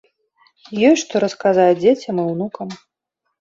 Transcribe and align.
Ёсць 0.89 1.01
што 1.07 1.21
расказаць 1.25 1.77
дзецям 1.83 2.15
і 2.25 2.27
ўнукам. 2.33 2.75